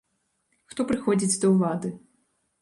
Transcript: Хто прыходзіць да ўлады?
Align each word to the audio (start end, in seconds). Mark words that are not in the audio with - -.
Хто 0.73 0.81
прыходзіць 0.93 1.39
да 1.45 1.53
ўлады? 1.53 1.93